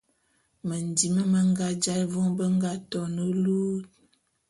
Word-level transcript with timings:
Mendim 0.67 1.15
me 1.31 1.39
nga 1.49 1.67
jaé 1.83 2.03
vôm 2.11 2.27
be 2.37 2.45
nga 2.55 2.71
to 2.91 2.99
ne 3.15 3.23
lut. 3.43 3.83